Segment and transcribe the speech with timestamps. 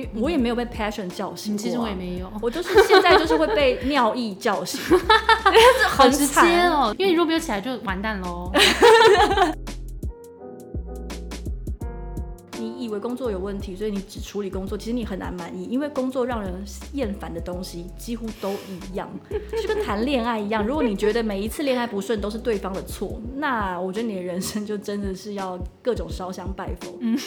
[0.00, 4.80] 因为我也没有被 passion 叫醒、啊，其实我也没有，我就是现在就是会被尿意叫醒，
[5.88, 8.50] 好直接哦，因为你如果没有起来就完蛋喽。
[12.58, 16.52] 你以为工作有问题，所以你只处理工作，其实你很难满意，因为工作让人
[16.92, 19.10] 厌烦的东西几乎都一样，
[19.62, 20.66] 就跟谈恋爱一样。
[20.66, 26.96] 如果你觉得每一次恋爱不顺都是对方的错，那我觉得你的人生就真的是要各种烧香拜佛。
[27.00, 27.18] 嗯。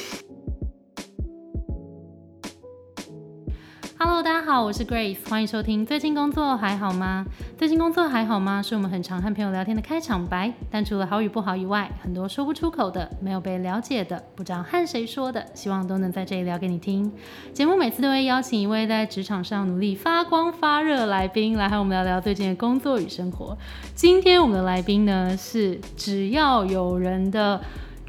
[4.05, 5.85] Hello，大家好，我是 Grace，欢迎收听。
[5.85, 7.25] 最近工作还好吗？
[7.57, 8.62] 最近工作还好吗？
[8.62, 10.52] 是我们很常和朋友聊天的开场白。
[10.70, 17.09] 但除了好与不好以外，很多说不出口的、没有被了解的、不知道和谁说的，希望都能在这里聊给你听。
[17.53, 23.57] 节目每次都会邀请一位在职场上努力发光发热的来宾，来和我们聊聊最近的工作与生活。
[23.95, 27.62] 今天我们的来宾呢是只要有人的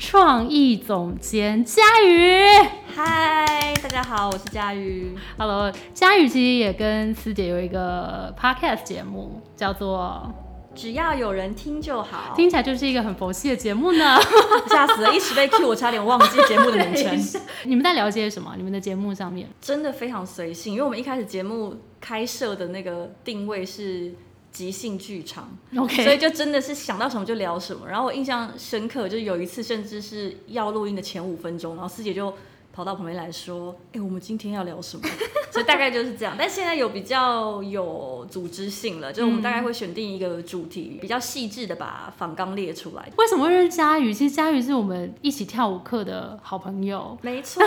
[0.06, 2.46] 创意总监佳宇。
[2.94, 5.16] 嗨，大家好，我是佳宇。
[5.38, 10.30] Hello，佳宇其实也跟思姐有一个 podcast 节目，叫做
[10.74, 14.18] 只要有人听就好，听起来就是一个很佛系的节目呢。
[14.68, 17.40] 吓死了，一时被 Q，我差点忘记节目的名称。
[17.64, 18.52] 你们在聊些什么？
[18.58, 24.12] 你们的节目上面真的非常随性，因为我们一开始节目开设的那个定位是
[24.54, 27.86] 即兴剧场，OK，所以就真的是想到什么就聊什么。
[27.86, 32.32] 然后我印象深刻，就是有一次甚至是要录音的前五分钟，然后师姐就。
[32.76, 35.08] 跑到旁边来说：“哎、欸，我们今天要聊什么？”
[35.48, 36.34] 所以大概就是这样。
[36.36, 43.08] 但现在有比较有组织性了，就是我们大概会选定一个主题，比较细致的把访纲列出来。
[43.16, 44.12] 为什么会认识佳宇？
[44.12, 47.16] 其实佳宇是我们一起跳舞课的好朋友。
[47.22, 47.62] 没错，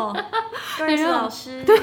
[0.80, 1.78] 瑞斯老师，对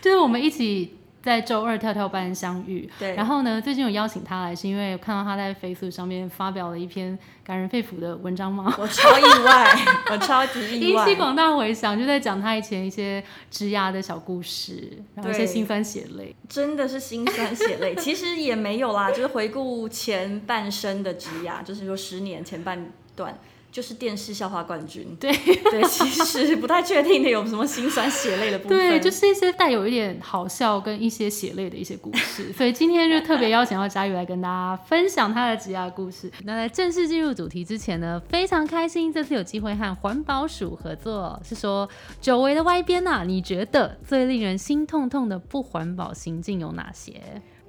[0.00, 0.97] 就是我们一起。
[1.28, 3.14] 在周二跳跳班相遇，对。
[3.14, 8.74] 然后呢，最近有邀请他来，是因为看到他在 Facebook 上面发表了一篇感人肺腑的文章吗？
[8.78, 9.78] 我超意外，
[10.10, 17.94] 我超级意外， 引起广大回响，就在讲他以前一些枝丫的小故事，然后一些心酸血泪，真的是心酸血泪。
[18.00, 23.38] 其实也没有啦，就是回顾前半生的枝丫，就是说十年前半段。
[23.78, 25.32] 就是电视笑话冠军，对
[25.70, 36.28] 对，其实不太确定的有什么心酸血泪的部分，对，就是一些带有一点好笑跟一些血泪的一些故事，所以今天就特别邀请到佳宇来跟大家分享他的职业故事。
[36.42, 41.88] 那在正式进入主题之前呢，非常开心这次有机会和环保署合作，是说
[42.20, 47.12] 久违的歪边呐、啊，你觉得最令人心痛痛的不环保行径有哪些？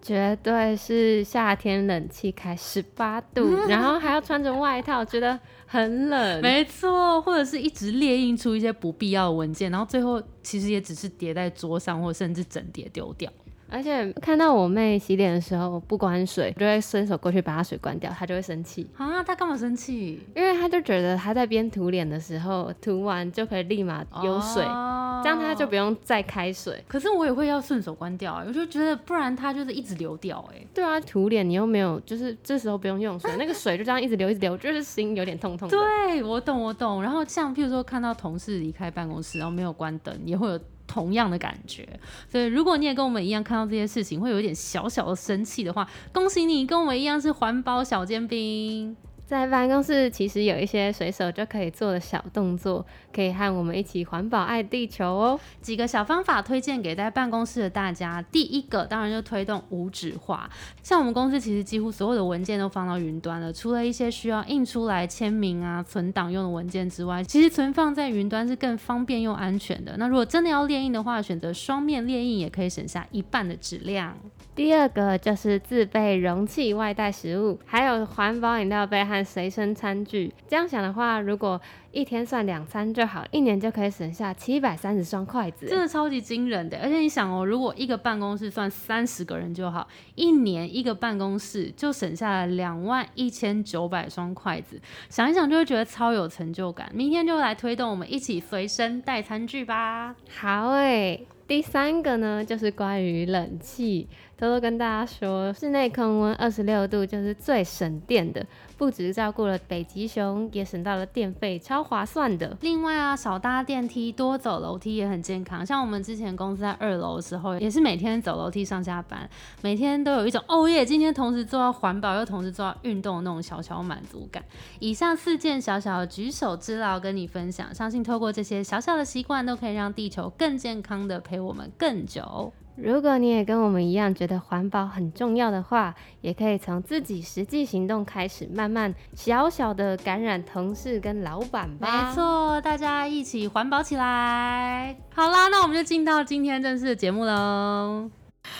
[0.09, 6.41] 绝对是夏天冷气开十八度，然后还要穿着外套，觉得很冷。
[6.41, 13.31] 没错，或者是一直列印出一些不必要的文件，然后最后其实也只是叠在桌上，或甚至整叠丢掉。
[13.69, 19.23] 而且看到我妹洗脸的时候不关水，我就会伸手过去把她水关掉，她就会生气啊！
[19.23, 20.19] 她干嘛生气？
[20.35, 26.83] 因为她就觉得她在边涂脸的时候，涂完就可以立马有水，哦、这样她就不用再开水。
[26.87, 30.67] 可是我也会要顺手关掉、欸，我就觉得不然它就是一直流掉、欸，哎。
[30.73, 35.77] 对啊，涂脸你又没有，就是这时候不用用水， 那个水就这样一直流一直流，就是心有点痛痛的。
[35.77, 37.01] 对，我懂我懂。
[37.03, 40.59] 然后像譬如说看到同事离开办公室，然后没有关灯，也会有。
[40.89, 41.87] 同样的感觉，
[42.27, 48.97] 所以如果你也跟我们一样看到这些事情，会有一点小小的生气的话，恭喜你跟我们一样是环保小尖兵。
[49.29, 55.39] 在办公室其实有一些随手就可以做的小动作，可以和我们一起环保爱地球哦。
[55.61, 58.19] 几个小方法推荐给在办公室的大家。
[58.31, 60.49] 第一个当然就推动无纸化，
[60.81, 69.95] 像我们公司其实几乎所有的文件都放到云端了，除了一些需要印出来签名啊、存档用的文件之外，其实存放在云端是更方便又安全的。
[69.97, 74.17] 那如果真的要列印的话，选择双面列印也可以省下一半的紙量。
[74.59, 80.33] 第二个就是自备容器外带食物，还有环保饮料杯和随身餐具。
[80.49, 81.61] 这样想的话，如果
[81.93, 86.77] 一天算两餐就好，一年就可以省下七百三十双筷子，真的超级惊人的。
[86.79, 94.77] 而且你想哦，如果一个办公室算三十个人就好，一年一个办公室就省下了两万一千九百双筷子，
[95.07, 96.91] 想一想就会觉得超有成就感。
[96.93, 100.13] 明天就来推动我们一起随身带餐具吧。
[100.37, 104.09] 好诶，第三个呢，就是关于冷氣。
[104.39, 108.45] 偷偷跟大家说，室内控温二十六度就是最省电的，
[108.77, 112.55] 不只照顾了北极熊，也省到了电费，超划算的。
[112.61, 115.65] 另外啊，少搭电梯，多走楼梯也很健康。
[115.65, 119.29] 像我们之前公司在二楼的时候，也是每天走楼梯上下班，
[119.61, 124.41] 每天都有一种哦耶，今天同时做到环保又同时做到运动的那种小小满足感。
[124.79, 132.53] 以上四件小小的举手之劳跟你分享，相信透过这些小小的习惯，都可以让地球更健康的陪我们更久。
[132.81, 142.09] 如果你也跟我们一样觉得环保很重要的话，也可以从自己实际行动开始，慢慢小小的感染同事跟老板吧。
[142.09, 144.95] 没错，大家一起环保起来。
[145.13, 148.09] 好啦，那我们就进到今天正式的节目喽。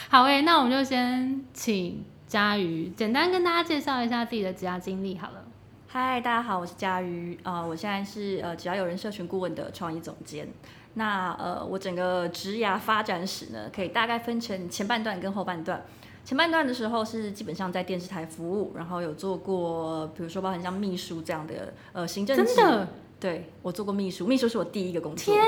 [0.09, 5.45] 好诶，那我们就先请佳瑜简单跟大家介绍一下自己的职涯经历好了。
[5.91, 10.47] 嗨，大家好，我是佳瑜，呃，我现在是呃只要有人社群顾问的创意总监。
[10.93, 15.83] 那呃，我整个职涯发展史呢，可以大概分成前半段跟后半段。
[16.23, 22.53] 前半段的时候是基本上在电视台服务，然后有做过，比如说包含像秘书这样的呃行政职。
[22.53, 22.87] 真的？
[23.19, 25.33] 对，我做过秘书，秘书是我第一个工作。
[25.33, 25.43] 天，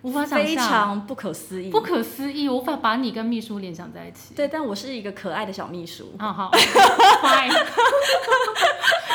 [0.00, 4.34] 无法想象，非常不可思议，不可思议，无法把你跟秘书联想在一起。
[4.34, 6.14] 对，但我是一个可爱的小秘书。
[6.18, 7.52] 好好，fine。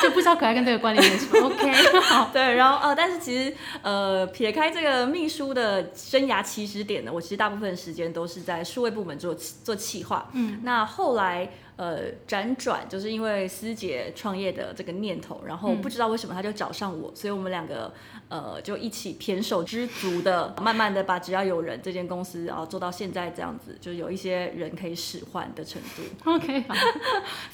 [0.08, 1.48] 就不知道可爱跟这个关联是什么。
[1.48, 2.30] OK，好。
[2.32, 10.30] 对，然后呃，但是其实呃，撇开这个秘书的生涯起始点呢，我其实大部分时间都是在数位部门做做企划。
[10.34, 11.50] 嗯，那后来。
[11.78, 17.94] 呃，辗转就是因为师姐创业的这个念头，然后不知道为什么他就找上我，所以我们两个
[18.30, 26.02] 呃就一起胼手知足的， 慢慢的把只要有人这间公司啊做到现在这样子，就有一些人可以使唤的程度。
[26.26, 26.66] OK，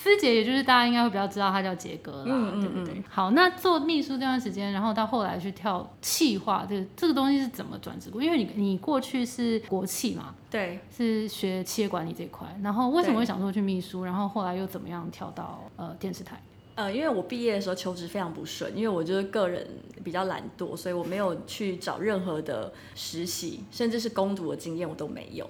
[0.02, 3.04] 师姐也就是大家应该会比较知道他叫杰哥啦，对不对？
[3.10, 8.24] 好，那做秘书这段时间，然后到后来去跳企划，这个这个东西是怎么转职过？
[8.24, 10.34] 因为你你过去是国企嘛。
[10.54, 16.40] 对，是学企业管理这块，然后为什么会想说去秘书，然后后来又怎么样跳到呃电视台？
[16.76, 19.68] 呃，因为我毕业的时候求职非常不顺，因为我就是个人
[20.04, 25.50] 比较懒惰，所以我没有去找任何的实习，甚至是攻读的经验我都没有。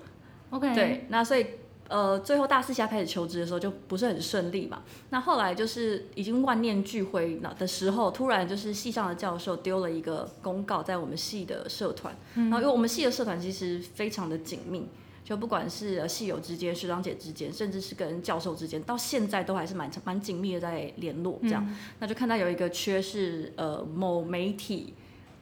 [0.52, 1.46] OK，对，那所以
[1.90, 4.82] 呃最后大四下开始求职的时候就不是很顺利嘛。
[5.10, 14.88] 那后来就是已经万念俱灰了的时候，突然就是系上的教授丢了一个公告在我们系的社团，然后因为我们系的社团其实非常的紧密。
[15.26, 21.40] 就不管是系友之间、学长姐之间，甚至是跟教授之间，到现在都还是蛮蛮紧密的在联络。
[21.44, 21.66] 这样，
[22.00, 24.94] 那就看到有一个缺是呃某媒体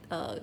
[0.09, 0.35] 呃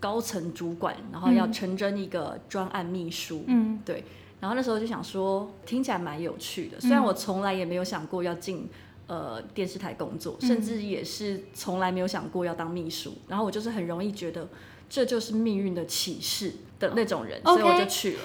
[0.00, 3.44] 高层主管，然后要成真一个专案秘书。
[3.48, 4.02] 嗯，对。
[4.40, 6.80] 然后那时候就想说，听起来蛮有趣的。
[6.80, 8.68] 虽然我从来也没有想过要进
[9.06, 13.14] 呃电视台工作，甚至也是从来没有想过要当秘书。
[13.28, 14.48] 然后我就是很容易觉得
[14.88, 18.18] 这就是命运的启示的那种人，所以我就去了。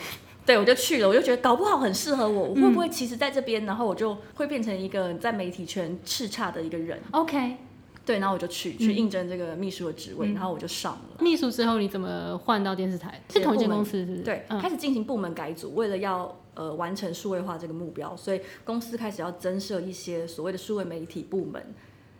[0.43, 7.57] 对，我就去了，我就觉得搞不好很适合我，我会不会其实在这边，然后我就会变成一个在媒体圈叱咤的一个人？OK，
[8.05, 11.17] 对，然后我就去去应征这个秘书的职位，然后我就上了。
[11.19, 13.21] 秘书之后你怎么换到电视台？
[13.29, 14.17] 是同一间公司是？
[14.17, 21.63] 对，开始进行部门改组，为了要呃完成数位化这个目标，所以公司开始要增设一些所谓的数位媒体部门，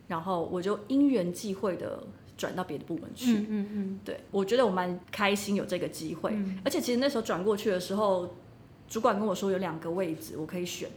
[0.07, 2.03] 然后我就因缘际会的。
[2.37, 6.35] 转到别的部门去，嗯嗯嗯，对我觉得我蛮开心有这个机会，
[6.65, 8.33] 而且其实那时候转过去的时候，
[8.89, 10.89] 主管跟我说有两个位置我可以选，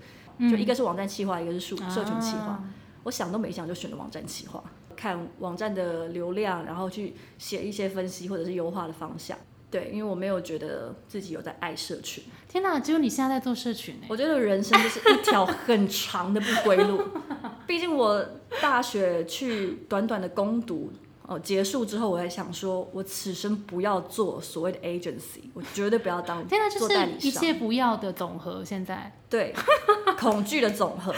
[0.51, 2.65] 就一个是网站企划，一个是数社群企划，
[3.05, 4.63] 我想都没想就选了网站企划，
[4.97, 9.39] 看网站的流量，然后去写一些分析或者是优化的方向，
[9.71, 12.25] 对，因为我没有觉得自己有在爱社群。
[12.49, 17.01] 天哪，只有你现在在做社群我觉得人生就是一条很长的不归路，
[17.67, 18.25] 毕竟我
[18.61, 20.93] 大学去短短的攻读。
[21.27, 27.27] 哦，结束之后，我在想说，我此生不要做所谓的 agency，我绝对不要当 现在就是。
[27.27, 29.55] 一切不要的总和，现在对，
[30.21, 31.15] 恐惧的总和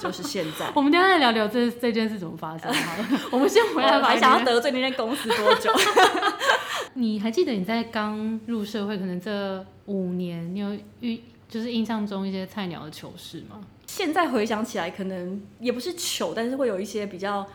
[0.00, 0.72] 就是现在。
[0.74, 2.72] 我们等下再聊聊这这件事怎么发生。
[2.72, 4.00] 好了，我们先回来。
[4.00, 5.70] 还想要得罪那间公司多久？
[6.94, 13.60] 你还记得你在刚入社会，可能这五年，你有遇就是印象中一些菜鸟的糗事吗？
[13.86, 17.46] 现在回想起来，可能也不是糗，但是会有一些比较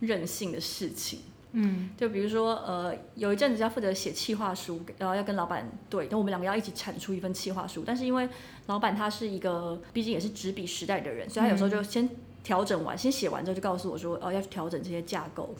[0.00, 1.20] 任性的事情。
[1.56, 7.84] 嗯，就比如说，呃，有一阵子要负责写企划书，然后要跟老板对，等我们两个要一起产出一份企划书。
[7.86, 8.28] 但是因为
[8.66, 12.08] 老板他是一个，毕竟也是纸笔时代的人，所以他有时候就先
[12.42, 15.54] 调整完，先写完之后就告诉我说，哦，要去调整这些架构。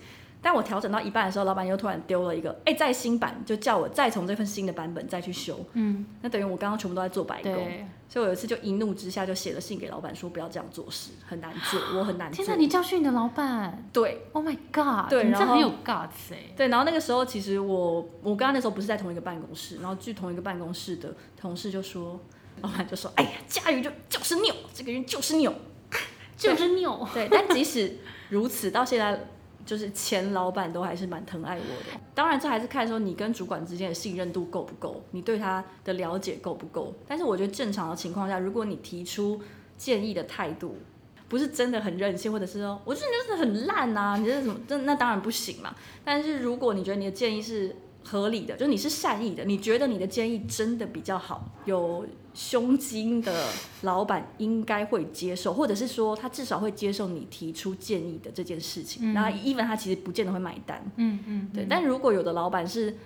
[0.45, 5.59] 但我调整到一半的时候，老板又突然丢了一个，哎，在新版，就叫我再从这份新的版本再去修。
[5.73, 7.53] 嗯，那等于我刚刚全部都在做白工。
[8.07, 12.45] 所以我有一次就一怒之下就写了信给老板说不要这样做事，很难做，我很难做。
[12.45, 13.89] 天哪，你教训你的老板？
[13.93, 16.53] 对，Oh my God，对，然后很有 guts 哎。
[16.55, 22.21] 对，然后那个时候其实我我刚刚那时候不是在同一个办公室，然后据同一个办公室的同事就说，
[22.61, 25.53] 老板就说，哎呀，佳瑜就就是拗，这个人就是拗，
[26.37, 27.09] 就是拗。
[27.15, 27.97] 对，但即使
[28.29, 29.27] 如此，到现在。
[29.65, 36.95] 就是前老板都还是蛮疼爱我的，当然这还是看说你跟主管之间的信任度够不够，你对他的了解够不够。
[37.07, 39.41] 但是我觉得正常的情况下，如果你提出
[39.77, 40.77] 建议的态度
[41.29, 45.75] 不是真的很任性，或者是说我觉得你就是很烂啊，你这怎么这那当然不行嘛。
[46.05, 53.47] 但是如果你觉得你的建议是合理的，就是你是善意的，你觉得你的建议真的比较好，有胸襟的
[53.83, 59.15] 老板应该会接受，或者是说他至少会接受你提出建议的这件事情。
[59.15, 61.67] 那 even 他其实不见得会买单，嗯嗯，对。
[61.69, 62.97] 但如果有的老板是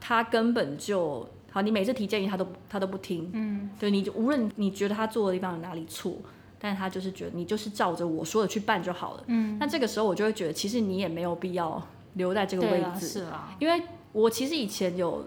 [0.00, 6.16] 他根本就好，你每次提建议他都他都不听，嗯，对，你就无论你觉得他做的地方有哪里错，
[6.58, 11.80] 但是他就是觉得你就是照着我说的去办就好了，嗯，那这个时候我就会觉得，其实你也没有必要
[12.14, 15.24] 留在这个位置，是啊，因为我其实以前有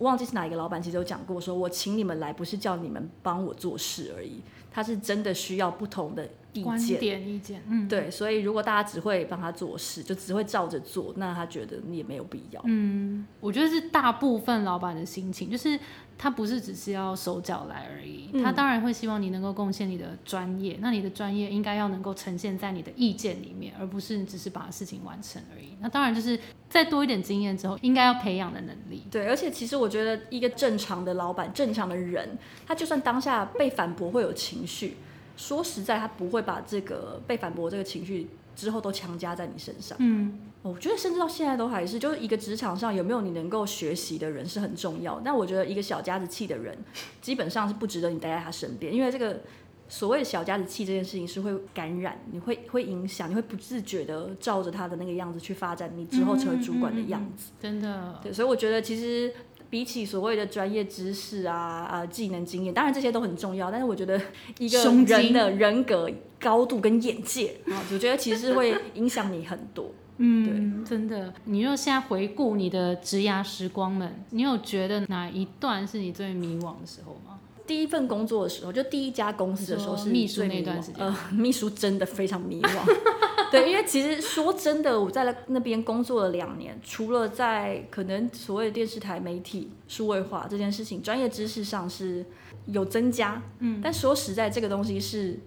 [0.00, 6.98] 忘记是哪一个老板，其实有讲过，说我请你们来不是叫你们帮我做事而已，他是真的需要不同的意观见。
[6.98, 12.60] 点意见，嗯，对，所以如果大家只会帮他做事，就只会照着做，那他觉得你也没有必要。
[12.64, 15.78] 嗯，我觉得是大部分老板的心情，就是
[16.16, 25.68] 他不是只是要手脚来而已，嗯他当然会希望你能够贡献你的专业，那你的专业应该要能够呈现在你的意见里面，而不是只是把事情完成而已。
[25.80, 26.38] 那当然就是
[26.68, 29.04] 再多一点经验之后，应该要培养的能力。
[29.10, 32.36] 对，而且其实我觉得一个正常的老板、正常的人，
[32.66, 34.96] 他就算当下被反驳会有情绪，
[35.38, 39.96] 说实在，他不会把这个被反驳这个情绪之后都强加在你身上。
[40.00, 45.20] 嗯，我觉得甚至到现在都还是，就是一个职场上有没有你能够学习的人是很重要。
[45.24, 46.76] 但我觉得一个小家子气的人，
[47.22, 49.40] 基本上是不值得你待在他身边，因为这个
[49.88, 57.52] 所谓的小家子气这件事情是会感染，你会会影响，你会不自觉的照着他的那个样子去发展你之后成为主管的样子。
[57.62, 59.32] 真的，对，所以我觉得其实。
[59.70, 64.20] 比起所谓的专业知识啊、啊技能、经验，当然这些都很重要，但是我觉得
[64.58, 66.10] 一个人的人格
[66.40, 69.90] 高度跟眼界啊，我觉得其实会影响你很多。
[70.20, 71.32] 嗯，真的。
[71.44, 77.37] 你若现在回顾你的职涯时光们，你有觉得哪一段是你最迷惘的时候吗？
[77.68, 82.96] 第一份工作的时候，就第一家公司的时候是秘书那段时间呃， 秘书真的非常迷惘。
[83.52, 92.24] 对，因为其实说真的，我在那边工作了两年，除了在可能所谓的电视台媒体数位化这件事情，专业知识上是
[92.66, 95.38] 有增加，嗯，但说实在，这个东西是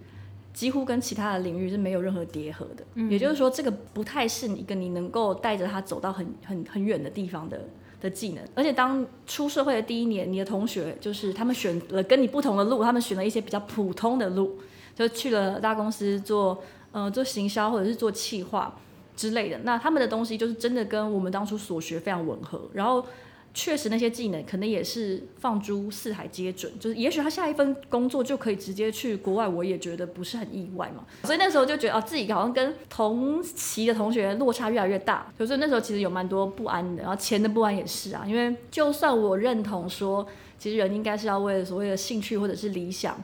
[0.51, 2.83] 几乎跟其他的领域是没有任何叠合的。
[2.95, 7.67] 嗯也就是说，这个不太是一个你能够带着他走到很很很远的地方的
[8.01, 8.43] 的技能。
[8.53, 14.59] 而且当出社会的第一年，你的同学就是他们选了跟你不同的路，他们选了一些比较普通的路，
[14.93, 18.75] 就去了大公司做呃做行销或者是做企划
[19.15, 19.59] 之类的。
[19.59, 23.05] 那他们的东西就是真的跟我们当初所学非常吻合，然后。
[23.53, 31.05] 确实，那些技能可能也是放诸四海皆准，就是也许他下一份工作就可以直接去国外，我也觉得不是很意外嘛。
[31.23, 40.25] 所以那时候就觉得啊，自己好像跟同期的同学落差越来越大，所以那时候其实有蛮多不安的，然后钱的不安也是啊，因为就算我认同说，
[40.57, 43.21] 其实人应该是要为了所谓的兴趣或者是理想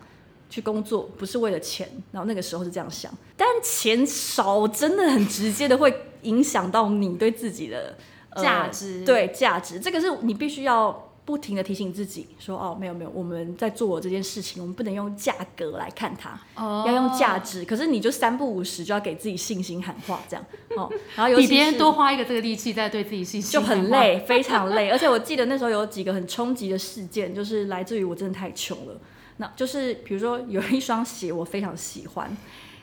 [0.50, 1.88] 去工作，不是为了钱。
[2.12, 5.94] 然后那个时候是这样想，但钱少真的很直接的会
[6.24, 7.96] 影响到你对自己的。
[8.38, 17.66] 呃价值对价值，这个是你必须要不停的提醒自己说，哦，没有没有，我们在做这件事情，我们不能用价格来看它，哦要用价值。
[17.66, 20.46] 可是你就三不五时就要给自己信心喊话，这样
[20.78, 23.88] 哦， 然后尤其比别人多花一个这个力气在对自己信心，就很。
[23.88, 24.90] 累，非常累。
[24.90, 29.00] 而且我记得那时候有几个很冲击的事件，就是来自于我真的太穷了。
[29.38, 32.30] 那就是比如说有一双鞋我非常喜欢，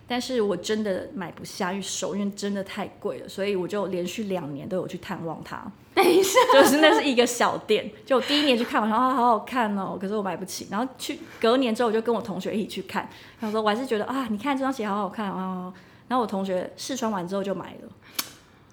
[0.07, 5.65] 但是我真的买不下，因为手因为真的太贵了，所以我就连续两年都有去探望它。
[5.95, 10.67] 等一下，就是那是一个小店，就我第一年去看，我说啊好好看哦，可是我买不起。
[10.71, 13.09] 然后去隔年之后，我就跟我同学一起去看，
[13.41, 15.73] 然后说我还是觉得啊，你看这双鞋好好看啊。
[16.07, 17.89] 然后我同学试穿完之后就买了，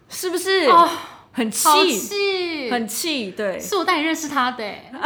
[0.09, 0.65] 是不是？
[0.67, 0.89] 哦
[1.31, 4.91] 很气，很气，对，是我带你认识他的欸，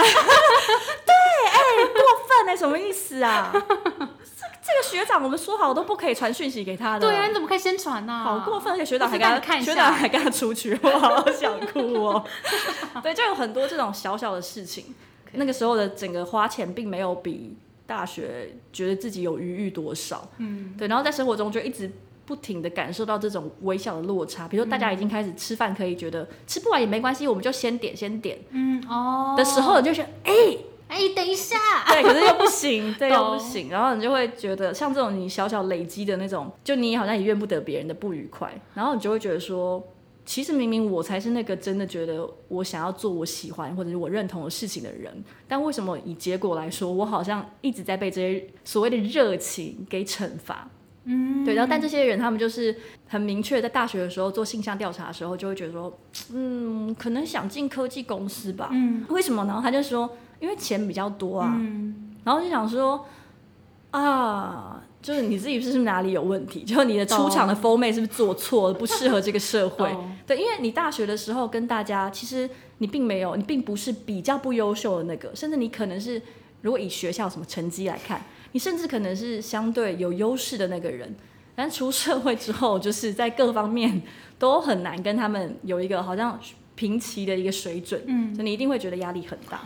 [2.28, 3.52] 犯了什么意思啊？
[3.54, 3.62] 这
[4.66, 7.08] 这个学长，我们说好都不可以传讯息给他的。
[7.08, 8.24] 对啊，你怎么可以先传呢？
[8.24, 8.74] 好过分！
[8.74, 12.26] 而且学长还跟他看学长还跟他出去，我好想哭哦。
[13.04, 14.94] 对，就有很多这种小小的事情。
[15.34, 17.56] 那个时候的整个花钱并没有比
[17.86, 20.28] 大学觉得自己有余裕多少。
[20.38, 20.88] 嗯，对。
[20.88, 21.92] 然后在生活中就一直
[22.26, 30.34] 不停的感受到这种微小的落差，比如说大家已经开始吃饭，可以觉得吃不完也没关系，我们就先点先点嗯哦的时候，你就觉得哎。
[30.88, 39.84] 哎，等一下，对，可是又不行，对，又不行，然后你就会觉得像这种你小小累积的那种，就你好像也怨不得别人的不愉快，然后你就会觉得说，
[40.28, 45.12] 其实明明我才是那个真的觉得我想要做我喜欢或者是我认同的事情的人，
[45.48, 50.70] 但为什么以结果来说，我好像一直在被这些所谓的热情给惩罚？
[51.06, 52.76] 嗯，对，然后但这些人他们就是
[53.08, 56.00] 很明确，在大学的时候做性向调查的时候，就会觉得说，
[56.34, 59.60] 嗯，可能想进科技公司吧，嗯为什么呢？
[59.64, 63.06] 他就说，因为钱比较多啊，嗯然后就想说，
[63.92, 66.64] 啊，就是你自己是不是哪里有问题？
[66.64, 69.92] 就是你的出场的 format 是不是做错了，不适合这个社会？
[69.92, 76.20] 懂对，因为你大学的时候跟大家，其实你并没有，你并不是比较不优秀的那个，甚至你可能是，
[76.62, 78.20] 如果以学校什么成绩来看，
[78.56, 81.14] 你甚至可能是相对有优势的那个人。
[81.58, 84.02] 但出社会之后，就是在各方面
[84.40, 86.40] 都很难跟他们有一个好像
[86.74, 89.60] 平齐的一个水准，嗯，所以你一定会觉得压力很大。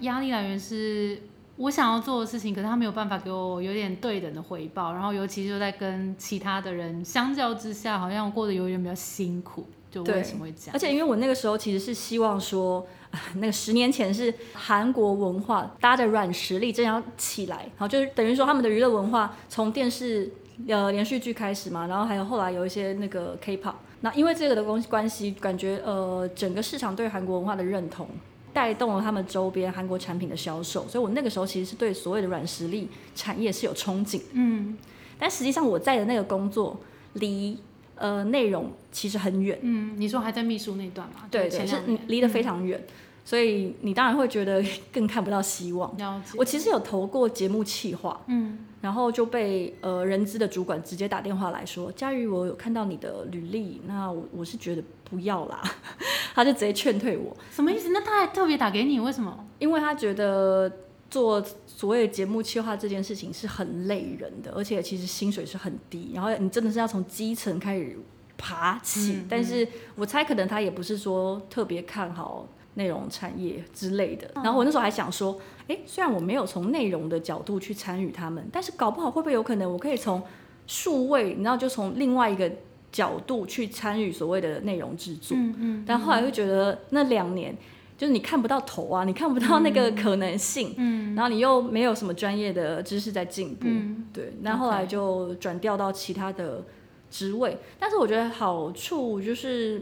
[0.00, 1.18] 压力来源是
[1.56, 10.70] 我想要做的事情，可是他没有办法给我有点对等的回报，然后尤其就在跟其他的人相较之下，好像过得有点比较辛苦，就为什么会这样？
[10.74, 13.03] 而且因为我那个时候其实是希望说，啊
[13.36, 20.32] 那个十年前是韩国文化搭着软实力正要起来，然后就是等于说他们的娱乐文化从电视
[20.68, 28.08] 呃连续剧开始嘛，然后还有后来有一些那个 K-pop，那因为这个的关关系，感觉呃整个市场对韩国文化的认同。
[28.52, 34.20] 带动了他们周边韩国产品的销售，所以我那个时候其实是对所谓的软实力产业是有憧憬。
[34.30, 34.78] 嗯
[35.18, 36.78] 但实际上我在的那个工作
[37.14, 37.58] 离
[37.96, 39.58] 呃内容其实很远。
[39.62, 41.26] 嗯，你说还在秘书那段嘛？
[41.30, 41.76] 对对，是
[42.08, 42.82] 离得非常远，
[43.24, 45.94] 所以你当然会觉得 更看不到希望。
[46.36, 55.62] 我其实有投过节目企划，嗯然后就被呃人资的主管直接打电话来说：“佳瑜，我有看到你的履历，那我我是觉得不要啦。”
[56.34, 57.88] 他就直接劝退我，什么意思？
[57.94, 59.42] 那他还特别打给你，为什么？
[59.58, 60.70] 因为他觉得
[61.14, 67.96] 做所谓节目企划这件事情是很累人的，而且其实薪水是很低，然后你真的是要从基层开始
[68.36, 69.12] 爬起。
[69.12, 74.28] 嗯但是我猜可能他也不是说特别看好内容产业之类的。
[74.42, 80.20] 然后我那时候还想说，诶，虽然我没有从内容的角度去参与他们，但是搞不好会不会有可能我可以从
[80.66, 82.50] 数位，你知道，就从另外一个
[82.90, 85.36] 角度去参与所谓的内容制作。
[85.38, 87.56] 嗯嗯但后来又觉得那两年，
[88.04, 91.14] 就是你看不到头啊，你看不到那个可能性，嗯。
[91.14, 94.06] 然后你又没有什么专业的知识在进步，嗯。
[94.12, 94.34] 对。
[94.42, 96.62] 那后来就转调到其他的
[97.10, 99.80] 职位，但是我觉得好处就是。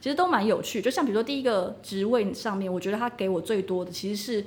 [0.00, 4.44] 其实都蛮有趣，就像比如说第一个职位上面，我觉得他给我最多的其实是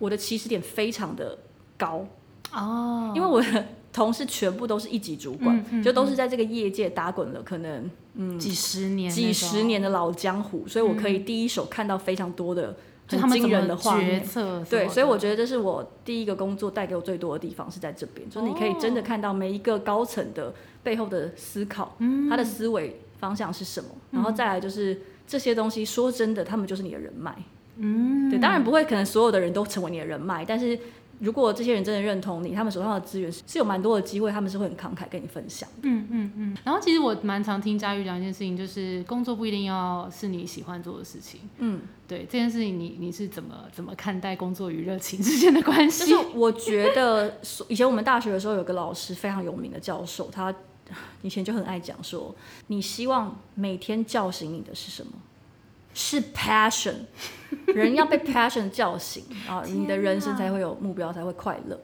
[0.00, 1.38] 我的起始点非常的
[1.78, 2.04] 高，
[2.52, 3.64] 哦，因为我的
[3.96, 12.76] 同事全部都是一级主管，就都是在这个业界打滚了，可能嗯几十年，几十年的老江湖，所以我可以第一手看到非常多的
[13.08, 14.22] 很惊人的画决面。
[14.22, 22.28] 策对，所以我觉得这是我第一个工作带给我最多的地方是在这边，就是你可以真的看到每一个高层的背后的思考，嗯。
[22.28, 27.34] 他的思维方向是什么，然后再来就是这些东西，说真的，他们就是你的人脉。
[27.78, 30.78] 嗯，对，当然不会可能所有的人都成为你的人脉，但是
[31.18, 35.68] 如果这些人真的认同你，他们手上的资源是是有蛮多的机会，他们是会很慷慨跟你分享。
[35.82, 36.56] 嗯嗯嗯。
[36.64, 41.40] 然后其实我蛮常听佳玉讲一件事情，就是工作不一定要是你喜欢做的事情。
[41.58, 46.04] 嗯，对这件事情你，你是怎么怎么看待工作与热情之间的关就系？
[46.12, 50.54] 是我觉得以前我们大学的时候有个老师非常有名的教授，他
[51.22, 52.34] 以前就很爱讲说，
[52.68, 55.12] 你希望每天叫醒你的是什么？
[55.98, 56.94] 是 passion，
[57.74, 61.80] 人要被 passion 叫醒啊，你的人生才会有目标，才会快乐。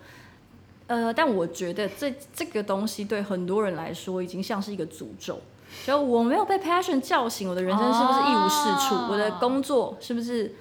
[0.87, 5.41] 呃，但我觉得这这个东西对很多人来说已经像是一个诅咒。
[5.87, 8.95] 就我没有被 passion 叫醒，我的人生是不是一无是处？
[8.95, 10.55] 哦我的工作是不是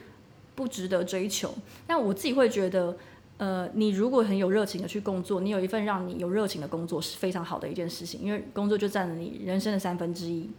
[0.55, 1.53] 不值得追求？
[1.85, 2.95] 但我自己会觉得，
[3.35, 10.49] 呃，你如果很有热情的去工作，你有一份让你有热情的工作是非常好的一件事情，因为工作就占了你人生的三分之一。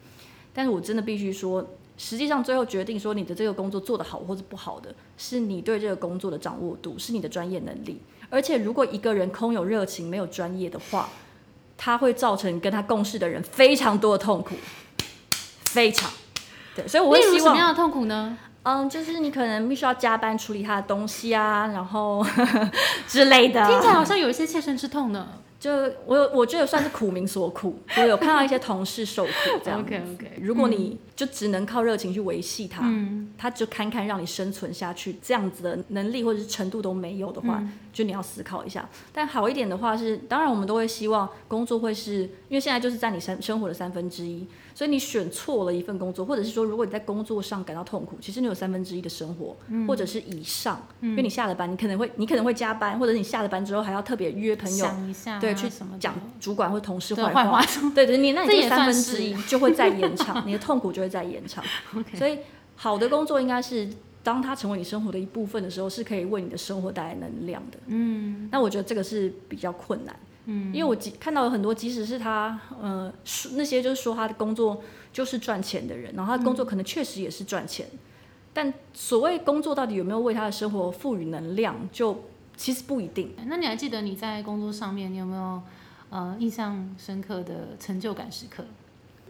[0.52, 1.66] 但是我真的必须说，
[2.04, 8.02] 实际上最后决定说你的这个工作做得好或者不好的，是你对这个工作的掌握度，是你的专业能力。
[8.28, 11.08] 而且如果一个人空有热情没有专业的话，
[11.78, 14.56] 他会造成跟他共事的人非常多的痛苦，
[15.70, 16.10] 非常。
[16.74, 18.36] 对，所以我会希望，什么样的痛苦呢？
[18.64, 22.26] 嗯，就是你可能必须要加班处理他的东西啊，然后
[23.06, 23.64] 之类的。
[23.68, 25.28] 听起来好像有一些切身之痛呢。
[25.62, 25.70] 就
[26.06, 27.78] 我有，我觉得算是苦民所苦。
[27.96, 29.30] 我有看到一些同事受苦
[29.62, 29.94] 这样子。
[29.94, 38.88] OK OK，如果你就只能靠热情去维系他，嗯它就堪堪让你生存下去，这样子的能力或者是程度都没有的话，嗯就你要思考一下。
[39.12, 54.84] 但好一点的话是，当然我们都会希望工作会是，因为现在就是在你生生活的三分之一，所以你选错了一份工作，或者是说如果你在工作上感到痛苦，其实你有三分之一的生活，嗯或者是以上，因为你下了班，你可能会你可能会加班，或者你下了班之后还要特别约朋友。
[54.84, 55.68] 想一下啊、对，去
[56.00, 57.62] 讲主管或同事对坏坏话
[57.94, 61.62] 对对，你那你这也三分之一就会再延长，你的痛苦就会再延长。
[62.16, 62.38] 所以
[62.76, 63.88] 好的工作应该是，
[64.22, 67.78] 当它成为你生活的一部分的时候，是可以为你的生活带来能量的。
[67.86, 70.14] 嗯那我觉得这个是比较困难，
[70.46, 73.12] 嗯，因为我即看到有很多，即使是他呃
[73.52, 74.82] 那些就是说他的工作
[75.12, 77.86] 就是赚钱的人，然后他的工作可能确实也是赚钱，
[78.52, 82.24] 但所谓工作到底有没有为他的生活赋予能量，就
[82.56, 83.34] 其实不一定。
[83.46, 85.60] 那你还记得你在工作上面，你有没有
[86.10, 88.64] 呃印象深刻的成就感时刻？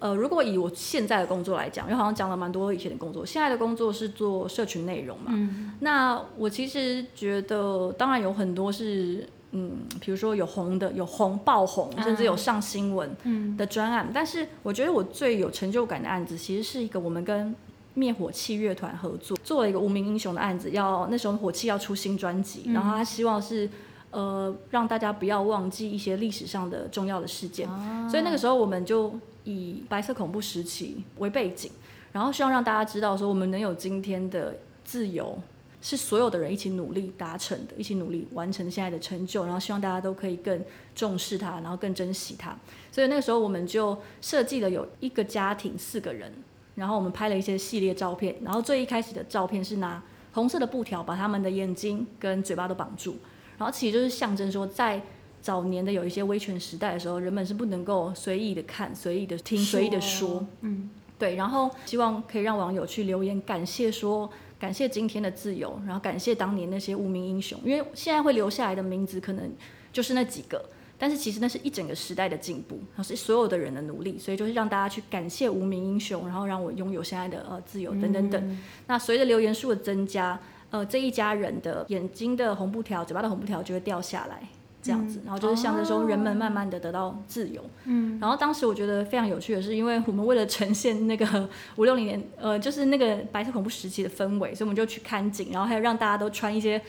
[0.03, 5.27] 呃，如果以我现在的工作来讲，因为好像讲了蛮多以前的工作，现在的工作是做社群内容嘛。
[5.29, 14.11] 嗯那我其实觉得，当然有很多是，嗯，比如说有红的，有红爆红，甚至有上新闻嗯的专案。
[14.13, 17.55] 但是我觉得我最有成就感的案子，其实是一个我们跟
[17.95, 23.71] 灭火器乐团合作做了一个无名英雄的案子，要那时候火器要出新专辑，然后他希望是。
[24.13, 27.67] 呃，让大家不要忘记一些历史上的重要的事件，
[28.11, 29.11] 所以那个时候我们就
[29.45, 31.71] 以白色恐怖时期为背景，
[32.13, 35.39] 然后希望让大家知道说，我们能有今天的自由，
[35.81, 42.57] 是所有的人一起努力达成的，一起努力完成现在的成就，然后希望大家都可以更重视它，然后更珍惜它。
[42.91, 46.33] 所以那个时候我们就设计了有一个家庭四个人，
[46.75, 50.03] 然后我们拍了一些系列照片，然后最一开始的照片是拿
[50.33, 53.17] 红色的布条把他们的眼睛跟嘴巴都绑住，
[53.59, 55.03] 然后其实就是象征说在。
[55.43, 60.89] 早年的有一些威权时代的时候，人们是不能够随意的看、随意的听、随意的说，嗯。
[61.19, 64.29] 对，然后希望可以让网友去留言感谢说，
[64.59, 69.49] 感谢今天的自由，然后感谢当年那些无名英雄，因为现在会留下来的名字可能
[69.93, 70.61] 就是那几个，
[70.99, 78.59] 但是其实那是一整个时代的进步，然后是所有的人的努力，所以就是让大家去感谢无名英雄，然后让我拥有现在的呃自由等等等。
[78.89, 80.37] 那随着留言数的增加，
[80.71, 84.43] 呃，这一家人的眼睛的红布条、嘴巴的红布条就会掉下来。
[84.83, 87.65] 这样子，然后就是象征说人们慢慢的得到自由。
[87.85, 96.83] 嗯，然后当时我觉得非常有趣的是，因为我们为了呈现那个 五六零年，呃，就是那个白色恐怖时期的氛围，所以我们就去看景，然后还有让大家都穿一些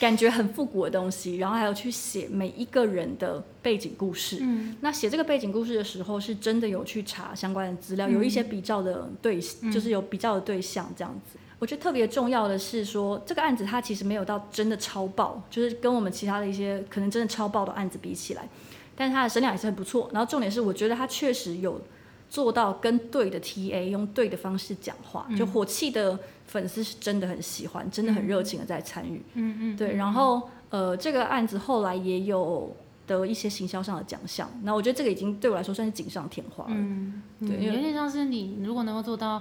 [0.00, 4.38] 感觉很复古的东西，然后还有去写每一个人的背景故事。
[4.40, 9.40] 嗯，那写这个背景故事的时候，是真的有去查相关的资料，有一些比较的对，
[9.72, 11.38] 就是有比较的对象这样子。
[11.58, 18.46] 我觉得特别重要的是说，这个案子它其实没有到真的超爆，就是跟我们其他的一些可能真的超爆的案子比起来，
[18.94, 20.10] 但是它的声量也是很不错。
[20.12, 21.80] 然后重点是，我觉得它确实有
[22.28, 29.22] 做到跟对的 TA 用对的方式讲话，就火气的粉丝是真的很喜欢，真的很热情的在参与。
[29.34, 36.70] 嗯嗯，对，然后呃，这个案子后来也有得一些行销上的奖项，那我觉得这个已经对我来说算是锦上添花了。
[36.74, 39.40] 嗯，对，有点像是你如果能够做到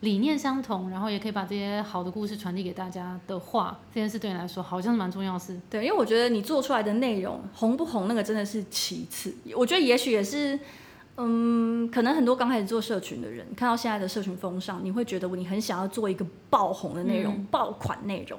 [0.00, 5.58] 理念相同，然后也可以把这些好的故事传递给大家的话，这件事对你来说好像是蛮重要的事。
[5.70, 9.34] 对，因为我觉得你做出来的内容红不红，那个真的是其次。
[9.54, 10.58] 我觉得也许也是，
[11.16, 18.38] 嗯，可能很多刚开始做社群的人，看到现在的社群风尚，你会觉得你很想要做一个爆红的内容、爆款内容，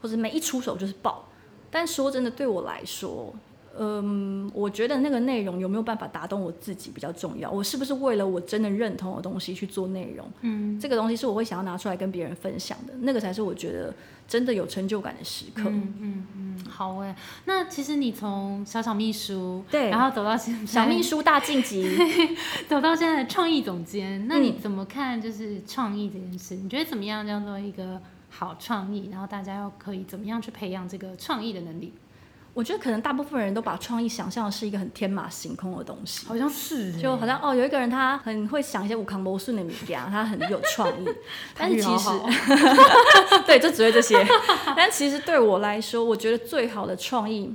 [0.00, 1.28] 或者每一出手就是爆。
[1.70, 3.34] 但说真的，对我来说，
[3.78, 7.50] 嗯，我觉得那个内容有没有办法打动我自己比较重要。
[7.50, 10.30] 我是不是为了我真的认同的东西去做内容？
[10.42, 13.94] 嗯，这个东西是我会想要拿出来跟别人分享的，那个才是我觉得
[14.28, 15.62] 真的有成就感的时刻。
[15.66, 17.16] 嗯嗯嗯，好哎。
[17.46, 21.88] 那其实你从小小秘书，对然后走到现在小秘书大晋级，
[22.68, 26.56] 走到现在的创意总监，那嗯你怎么看就是创意这件事？
[26.56, 29.08] 你觉得怎么样叫做一个好创意？
[29.10, 31.92] 然后大家又可以怎么样去培养这个创意的能力？
[32.54, 41.08] 我觉得可能大部分人都把创意想象的是一个很天马行空的东西，好像是就好像哦，有一个人他很会想一些武康魔术的米家，他很有创意，
[41.56, 42.10] 但是其实
[43.46, 44.22] 对，就只会这些。
[44.76, 47.54] 但其实对我来说，我觉得最好的创意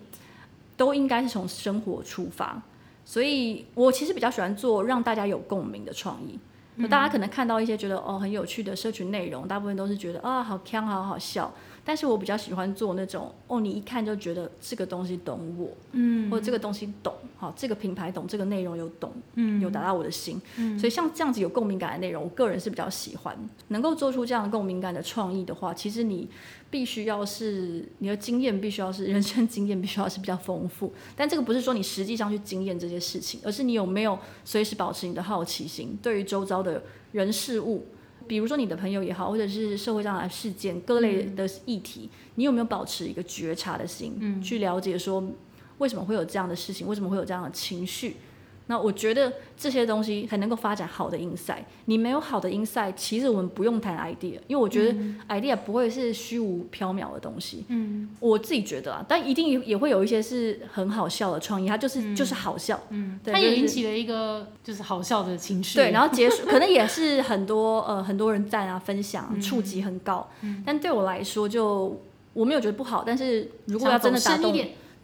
[0.75, 2.60] 都应该是从生活出发，
[3.05, 6.39] 所以我其实比较喜欢做让大家有共鸣的创意。
[6.79, 11.51] 那大家可能看到一些觉得哦很有趣的社群内容，大部分都是觉得啊好康好好笑，
[11.88, 23.38] 但是我比较喜欢做那种哦你一看就觉得这个东西懂我，嗯或者这个东西懂，好这个品牌懂，这个内容有懂，嗯有达到我的心，嗯所以像这样子有共鸣感的内容，我个人是比较喜欢。
[23.69, 26.28] 能够做出这样共鸣感的创意的话，其实你
[26.69, 30.91] 必须要是你的经验，必须要是人生经验，必须要是比较丰富。
[31.15, 37.86] 但这个不是说你实际上去经验这些事情，而是你有没有随时保持你的好奇心，对于周遭的人事物。
[38.28, 45.24] 比如说你的朋友也好，或者是社会上的事件各类的议题，你有没有保持一个觉察的心，嗯去了解说
[45.78, 48.18] 为什么会有这样的事情，为什么会有这样的情绪？
[48.67, 51.63] 那我觉得这些东西才能够发展好的 insight。
[51.86, 54.99] 你没有好的 insight，其实我们不用谈 idea，因为我觉得
[55.30, 57.65] idea 不会是虚无缥缈的东西。
[57.69, 62.80] 嗯我自己觉得啊，但一定也也会有一些是很好笑的创意，它就是、就是好笑。
[62.89, 65.77] 嗯，对它也引起了一个就是好笑的情绪。
[65.77, 70.27] 对，然后结束可能也是很多呃很多人赞啊分享嗯啊，触及很高。
[70.65, 71.99] 但对我来说就
[72.34, 74.53] 我没有觉得不好，但是如果要真的打动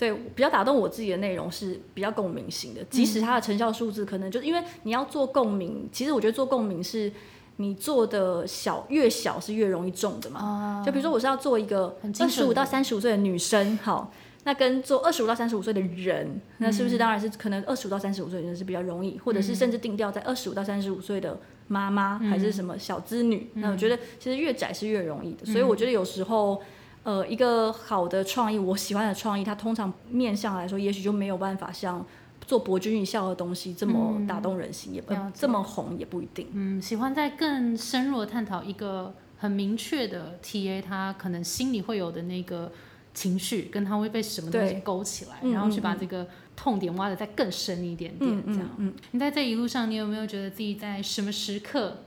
[0.04, 7.10] 对，比较打动我自己的内容是比较共鸣型的，即使它的成效数字可能就是因为你要做共鸣，其实我觉得做共鸣是
[7.56, 10.42] 你做的小越小是越容易中的嘛。
[10.42, 14.12] 啊，就比如说我是要做一个二十五到三十五岁的女生，好，
[14.44, 21.39] 那跟做二十五到三十五岁的人，那是不是当然是可能二十五到三十五岁的人是比较容易，或者是甚至定调在二十五到三十五岁的
[21.70, 23.50] 妈妈，还是什么小资女？
[23.54, 26.62] 那我觉得其实越窄是越容易的，所以我觉得有时候。
[27.04, 32.06] 呃，一个好的创意，我喜欢的创意，它通常面向来说，也许就没有办法像
[32.46, 36.48] 做博君一笑的东西这么打动人心，也不这么红，也不一定。
[36.54, 42.72] 嗯，喜欢在更深入的探讨一个很明确的 TA，他可能心里会有的那个
[43.13, 48.70] 情绪，跟他会被什么东西勾起来，然后去把这个痛点挖的再更深一点点，这样。
[48.78, 51.98] 嗯，你在这一路上，你有没有觉得自己在什么时刻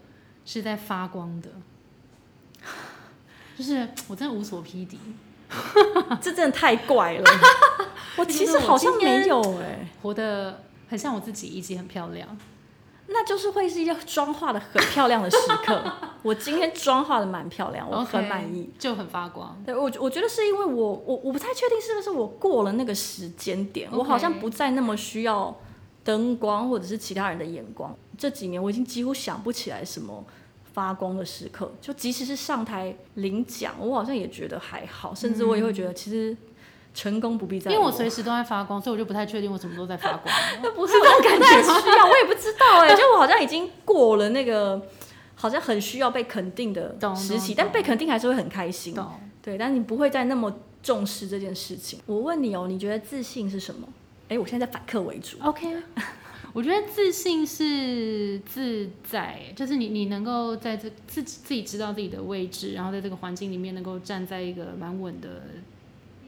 [0.47, 1.51] 是在发光的？
[3.57, 4.99] 就是我真的无所匹敌，
[6.21, 7.25] 这真的太怪了。
[8.17, 12.29] 我其实好像没有哎，活得很像我自己，以及很漂亮。
[13.09, 15.81] 那就是会是一个妆化的很漂亮的时刻。
[16.23, 19.57] 我今天妆化的蛮漂亮，我很满意，就很发光。
[19.65, 25.57] 对我，我觉得是因为我，我我不太确定是不是我过了那个时间点，我好像不再那么需要
[26.03, 27.97] 灯光或者是其他人的眼光。
[28.19, 30.25] 这几年我已经几乎想不起来什么。
[30.77, 36.37] 发光的时刻，就即使是上台领奖，我好像也觉得还好，甚至我也会觉得其实
[36.93, 37.71] 成功不必在。
[37.73, 40.25] 因为我随时都在发光，所以我就不太确定我什么时候在发光。
[40.63, 44.87] 那不是这种感觉需要，我也不知道哎， 就我好像已经过了那个
[45.35, 48.95] 好像很需要被肯定的时期，但被肯定还是会很开心。
[49.41, 51.99] 对，但你不会再那么重视这件事情。
[52.05, 53.89] 我问你哦，你觉得自信是什么？
[54.29, 55.39] 哎，我现在在反客为主。
[55.43, 55.75] OK。
[56.57, 65.43] 我觉得自信是自在，就是你你能够在这自己自己知道自己的位置，然后在这个环境里面能够站在一个蛮稳的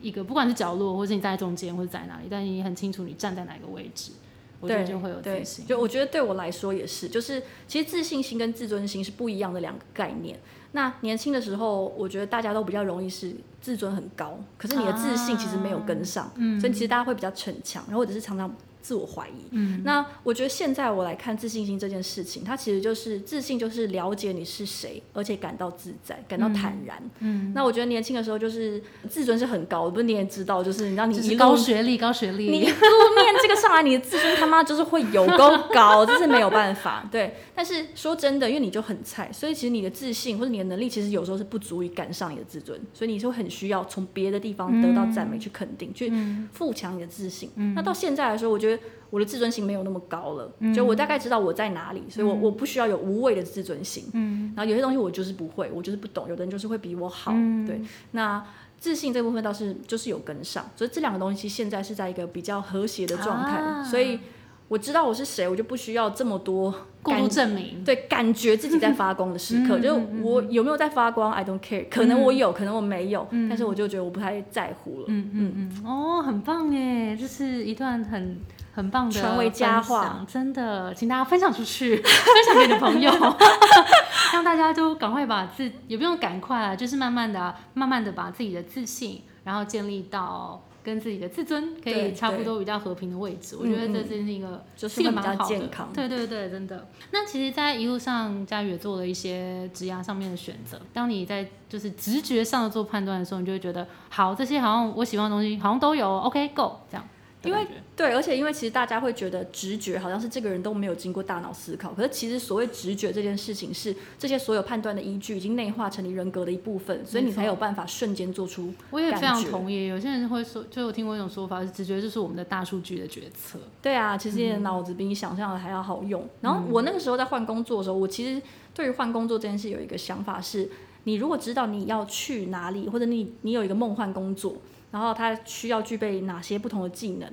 [0.03, 4.13] 一个，不管是角落，或者你在中间，或者在哪里，但你很清楚你站在哪个位置，
[4.61, 5.65] 我觉得就会有自信。
[5.65, 10.39] 就我觉得对我来说也是，就是其实自信心跟自尊心是不一样的两个概念。
[10.73, 18.55] 那年轻的时候，我觉得大家都比较容易是自尊很高，可是你的自信其实没有跟上，所以其实大家会比较逞强，然后或者是常常。
[18.81, 27.53] 自我怀疑，嗯，那我觉得现在我来看自信心这件事情，它其实就是自信，就是了解你是谁，而且感到自在，感到坦然，嗯。
[27.55, 37.35] 那我觉得年轻的时候就是自尊是很高，不是你也知道，就是你知道你一高学历，高学历，你一路面这个上来，你的自尊他妈就是会有够高， 这是没有办法，对。
[37.55, 46.11] 但是说真的，因为你就很菜，所以其实你的自信或者你的能力，其实有时候是不足以赶上你的自尊，所以你就很需要从别的地方得到赞美，去肯定，去
[46.53, 47.51] 富强你的自信。
[47.75, 48.68] 那到现在来说，我觉得。
[49.11, 54.05] 我的自尊心没有那么高了，就我大概知道我在哪里，所以我我不需要有无谓的自尊心。
[54.13, 57.33] 嗯，然后有些东西我就是不会，我就是不懂，有的人就是会比我好。
[57.67, 58.45] 对，那
[58.79, 63.83] 自信这部分倒是就是有跟上，所以这两个东西现在是在一个比较和谐的状态。
[63.83, 64.21] 所以
[64.69, 66.71] 我知道我是谁，我就不需要这么多
[67.03, 67.83] 过度证明。
[67.83, 71.87] 对，感觉自己在发光的时刻，就我有没有在发光，I don't care。
[71.89, 75.05] 可能我有可能我没有，但是我就觉得我不太在乎了。
[75.09, 78.37] 嗯嗯嗯，哦，很棒哎，这是一段很。
[78.79, 83.11] 很棒的成为佳话，真的，请大家分享出去， 分享给你的朋友，
[84.33, 93.57] 让大家都赶快把自，也不用赶快啊，就是慢慢的、慢慢的把自己的自信，然后建立到跟自己的自尊可以差不多比较和平的位置。
[93.61, 96.87] 我觉得这是一个，就是一个蛮好的，对对对，真的。
[97.11, 100.81] 那其实，在一路上，佳宇也做了一些职涯上面的选择。
[100.93, 107.05] 当你在就是直觉上做判断的时候，你就会觉得，好，这些好像我喜欢的东西，好像都有，OK，Go，这样。
[107.45, 118.75] 因为对，而且因为其实大家会觉得直觉好像是这个人都没有经过大脑思考，可是其实所谓直觉这件事情是这些所有判断的依据已经内化成你人格的一部分，所以你才有办法瞬间做出。
[118.91, 123.59] 我也非常同意，有些人会说，就有听过一种说法是直觉就是我们的大数据的决策。
[123.81, 126.29] 对啊，其实你的脑子比你想象的还要好用。
[126.41, 128.43] 然后我那个时候在换工作的时候，我其实
[128.75, 130.69] 对于换工作这件事有一个想法是，
[131.05, 134.57] 你如果知道你要去哪里，或者你你有一个梦幻工作，
[134.91, 137.31] 然后他需要具备哪些不同的技能。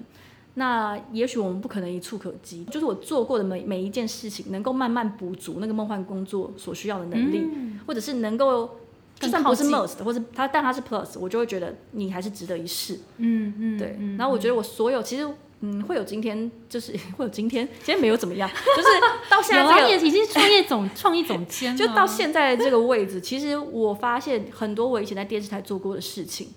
[0.57, 7.45] 那也许我们不可能一触可及，就是我做过的每每一件事情，能够慢慢补足那个梦幻工作所需要的能力，
[7.85, 8.77] 或者是能够，
[9.19, 12.97] 就算不是 most，或者它但它是 plus，我就会觉得你还是值得一试。
[13.17, 13.97] 嗯嗯，对。
[14.17, 15.27] 然后我觉得我所有其实
[15.59, 18.87] 嗯会有今天，就是 会有今天，今天没有怎么样， 就是
[19.29, 26.47] 到现在这个已经创业总 创意总监，就到现在这个位置，其实我发现很多我以前在电视台做过的事情。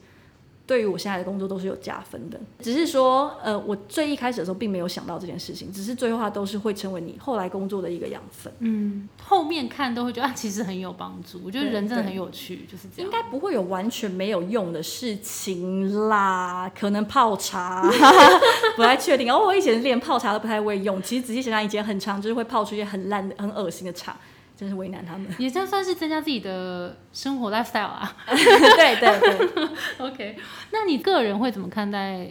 [0.68, 8.52] 对于我现在的工作都是有加分的，只是说，呃，我最一开始的时候并没有想到这件事情，只是最后它都是会成为你后来工作的一个养分。
[8.58, 11.40] 嗯，后面看都会觉得啊，其实很有帮助。
[11.42, 13.06] 我觉得人真的很有趣，就是这样。
[13.06, 17.82] 应该不会有完全没有用的事情啦，可能泡茶，
[18.76, 19.32] 不太确定。
[19.32, 24.14] 哦，我以前连泡茶都不太会用，其实仔细想想，以前很长就是会泡出一些很烂、很恶心的茶。
[24.58, 25.26] 真是为难他们。
[25.38, 28.16] 也这样算是增加自己的生活 lifestyle 啊。
[28.26, 29.68] 对对对，
[30.04, 30.36] OK，
[30.72, 32.28] 那你个人会怎么看待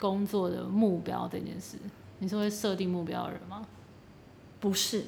[0.00, 1.76] 工作的目标这件事？
[2.18, 3.62] 你是会设定目标的人吗？
[4.58, 5.04] 不是，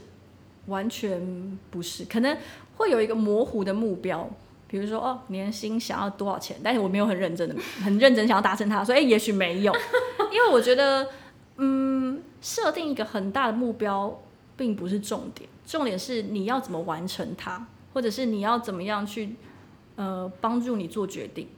[0.66, 2.36] 完全不是，可能
[2.76, 4.30] 会有一个模糊的目标，
[4.68, 9.74] 比如说哦，年薪想要多少钱，但是我没有很认真的、很认真想要达成它，所以诶也许没有，
[10.30, 11.08] 因为我觉得，
[11.56, 14.22] 嗯，设定一个很大的目标
[14.60, 19.34] 并不是重点，重点是你要怎么完成它，或者是你要怎么样去
[19.96, 21.48] 呃帮助你做决定。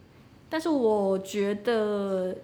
[0.48, 2.36] 但是我觉得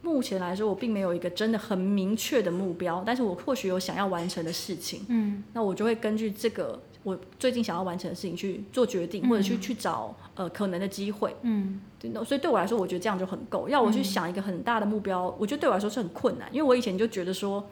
[0.00, 11.36] 目前来说，我并没有一个真的很明确的目标，但是我或许有想要完成的事情，嗯，那我就会根据这个我最近想要完成的事情去做决定，或者去去找呃可能的机会。
[11.42, 11.78] 嗯，
[12.24, 13.68] 所以对我来说，我觉得这样就很够。
[13.68, 17.68] 要我去想一个很大的目标，我觉得对我来说是很困难，因为我以前就觉得说，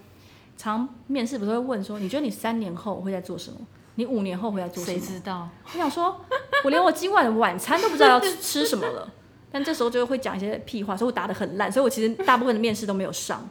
[0.57, 3.59] 常面试不是会问说，你觉得你三年后会在做什么？
[3.97, 5.19] 你五年后会在做什么谁么？
[5.19, 5.49] 知道？
[5.73, 6.21] 我想说，
[6.65, 9.09] 我连我今晚的晚餐都不知道要吃吃什么了。
[9.53, 13.49] 但这时候就会讲一些屁话，所以我答的很烂，所以我其实大部分的面试都没有上，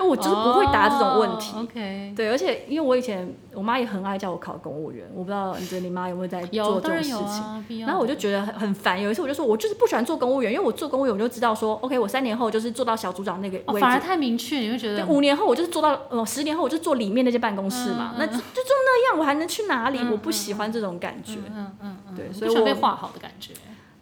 [0.00, 1.52] 因为我就是不会答这种问题。
[1.54, 7.12] 哦 OK，对，而且因为我以前我妈也很爱叫我考公务员，我不知道你觉得你妈有没有在做这种事
[7.68, 7.80] 情。
[7.80, 19.98] 然后我就觉得很很烦，有一次我就说，我就是不喜欢做公务员，因为我做公务员我就知道说，OK，我三年后就是做到小组长那个哦，位置，反而太明确，你会觉，得五年后我就是做到，呃，十年后我就做里面那间办公室嘛，嗯嗯那就就就那样，我还能去哪里？
[20.00, 21.34] 嗯我不喜欢这种感觉。
[21.54, 23.52] 嗯嗯对所以我被画好的感觉。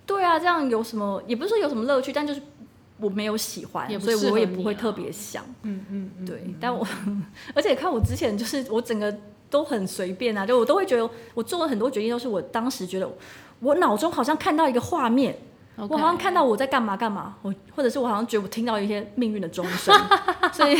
[0.06, 1.22] 对啊，这样有什么？
[1.26, 2.40] 也不是说有什么乐趣，但就是
[3.00, 5.44] 我没有喜欢，所以我也不会特别想。
[5.62, 6.87] 嗯嗯嗯，对，但我
[7.54, 9.14] 而且看我之前就是我整个
[9.48, 13.08] 都很随便啊，就我都会觉得我做了很多决定都是我当时觉得
[13.61, 15.37] 我脑中好像看到一个画面，
[15.76, 19.94] 我好像看到我在干嘛干嘛，我或者是我好像觉得我听到一些命运的钟声，
[20.52, 20.76] 所以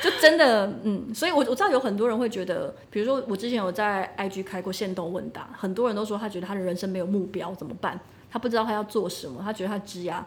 [0.00, 7.98] 就真的嗯，所以我我知道有很多人会觉得，比如说我之前有在 IG 开过线动问答，很多人都说他觉得他的人生没有目标怎么办？
[8.30, 10.22] 他不知道他要做什么，他觉得他职涯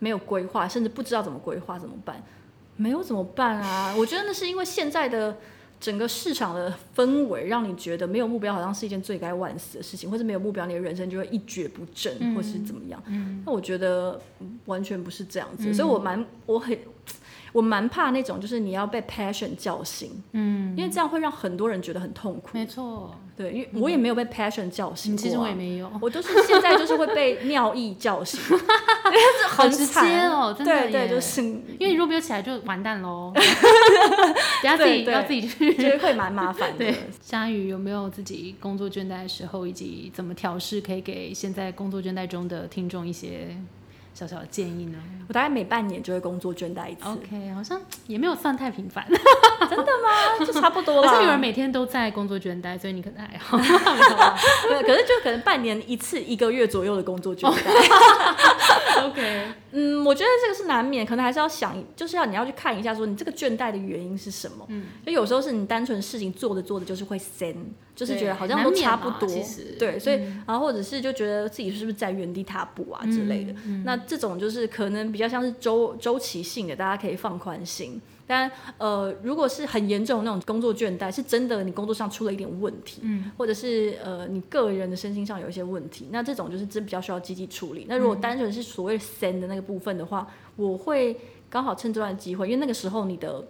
[0.00, 2.20] 没有规划，甚至不知道怎么规划怎么办？
[2.76, 3.94] 没有怎么办啊？
[3.96, 5.36] 我觉得那是因为现在的
[5.78, 13.02] 整个市场的氛围，让你觉得没有目标好像是一件罪该万死的事情，或者没有目标，你的人生就会一蹶不振，嗯或是怎么样。
[13.06, 16.76] 嗯那我觉得嗯完全不是这样子，嗯所以我蛮我很
[17.52, 22.50] 我蛮怕那种就是你要被 passion 叫醒，嗯，因为这样会让很多人觉得很痛苦。
[22.52, 28.38] 没错，对，因为我也没有被 passion 叫醒过、啊，嗯其实我也没有，我都是现在就是会被尿意叫醒，
[29.48, 31.40] 好直接哦，真的对对，就是。
[31.40, 33.32] 因为你如果没有起来就完蛋喽，
[34.62, 35.74] 等下自己要自己去。
[35.74, 36.78] 觉得会蛮麻烦的。
[36.78, 43.56] 对。，佳宇有没有自己工作倦怠的时候，以及怎么调试，可以给现在工作倦怠中的听众一些
[44.20, 51.38] 小小的建议呢我大概每半年就会工作倦怠一次？OK，好像 也没有算太频繁，真的吗 就差不多好像有人了。
[51.38, 53.56] 每天都在工作倦怠，所以你可能还好。
[53.58, 59.06] 可是就可能半年一次，一个月左右的工作倦哦怠。
[59.08, 64.66] OK，嗯，我觉得这个是难免，可能还是要想，就是要你要去看一下，说你这个倦怠的原因是什么。
[64.68, 69.28] 嗯，就有时候是你单纯事情做着做着就是会森，就是觉得好像都差不多。
[69.78, 73.52] 对，所以、嗯然后或者是就觉得自己是不是在原地踏步啊之类的。
[73.66, 78.00] 嗯那这种就是可能比较像是周周期性的，大家可以放宽心。
[78.26, 87.84] 但呃，如果是很严重的那种工作倦怠，是真的你工作上出了一点问题，嗯或者是呃你个人的身心上有一些问题，那这种就是真比较需要积极处理。
[87.86, 91.16] 那如果单纯是所谓的 send 的那个部分的话，我会
[91.50, 93.44] 刚好趁这段机会，因为那个时候你的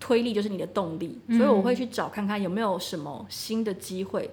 [0.00, 4.30] 推力就是你的动力，所以我会去找看看有没有什么新的机会，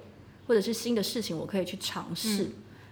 [0.47, 2.49] 或者是新的事情我可以去尝试。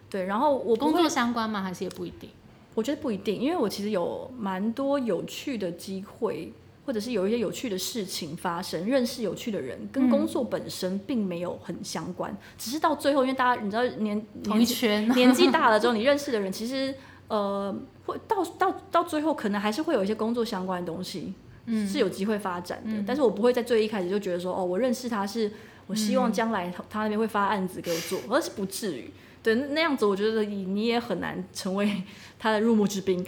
[0.09, 1.61] 对，然后我工作相关吗？
[1.61, 2.29] 还是也不一定？
[2.75, 6.51] 我觉得不一定，因为我其实有蛮多有趣的机会，
[6.85, 16.93] 或者是有一些有趣的事情发生，认识有趣的人，跟工作本身并没有很相关，只是到最后，因为大家你知道年同一年纪圈，年纪大了之后，你认识的人其实
[17.27, 21.33] 呃，会到到到最后，可能还是会有一些工作相关的东西。
[21.65, 25.51] 嗯是有机会发展的，但是我不会在最一开始就觉得说，哦，我认识他是
[25.87, 29.09] 我希望将来他他那边会发案子给我做， 而是不至于。
[29.41, 32.01] 对，那样子我觉得你你也很难成为
[32.39, 33.21] 他的入幕之宾。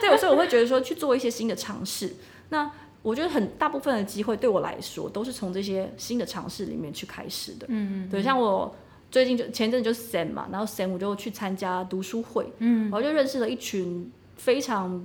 [0.00, 2.14] 对，所以我会觉得说去做一些新的尝试。
[2.50, 2.70] 那
[3.02, 7.66] 我觉得很大部分的机会对我来说都是从这些新的尝试里面去开始的。
[7.68, 8.72] 嗯对，像我
[9.10, 15.04] 最近就前阵子就 Sam 嘛，然后 Sam 我就去参加读书会，嗯然后就认识了一群非常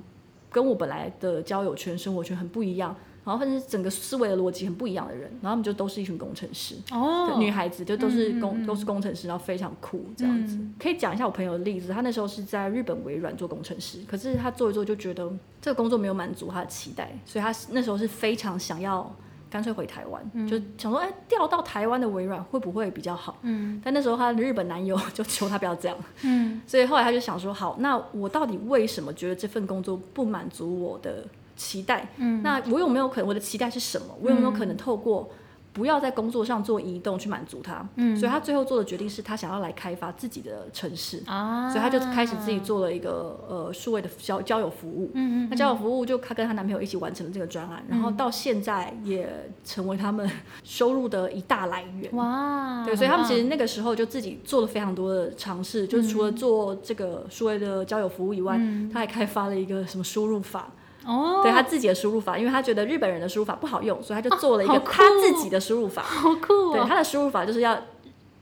[0.54, 6.76] 跟我本来的交友圈、生活圈很不一样，然后反正整个思维的逻辑很不一样的人，然后他们就都是一群工程师。
[6.92, 10.56] 哦，女孩子就都是工、嗯嗯嗯都是工程师，然后非常酷这样子。
[10.56, 19.10] 嗯可以讲一下我朋友的例子，他那时候是在日本微软做工程师，可是他做一做就觉得这个工作没有满足他的期待，所以他那时候是非常想要
[19.54, 23.38] 干脆回台湾，就想说，哎，调到台湾的微软会不会比较好？
[23.44, 31.24] 嗯但那时候她的日本男友就求她不要这样，嗯 所以后来她就想说，好，那我到底为什么觉得这份工作不满足我的
[31.56, 32.08] 期待？
[32.18, 34.08] 嗯那我有没有可能我的期待是什么？
[34.24, 35.30] 我有没有可能透过
[35.74, 37.86] 不要在工作上做移动去满足他？
[37.96, 38.16] 嗯。
[38.16, 45.10] 所以他最后做的决定是他想要来开发自己的城市，啊，所以他就开始自己做了一个呃数位的交交友服务。
[45.16, 49.28] 嗯嗯那交友服务就她跟她男朋友一起完成了这个专案，然后到现在也
[49.66, 50.30] 成为他们
[50.64, 52.16] 收入的一大来源。
[52.16, 58.84] 哇，对，所以他们其实那个时候就自己做了非常多的尝试，就是除了做这个数位的交友服务以外，嗯。
[58.94, 60.72] 他还开发了一个什么输入法，棒
[61.06, 66.02] 哦，对他自己的输入法，因为他觉得日本人的输入法不好用，所以他就做了一个他自己的输入法。
[66.02, 67.78] 好酷对，哦，他的输入法就是要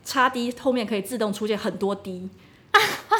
[0.03, 2.30] 插 D 后面可以自动出现很多 D，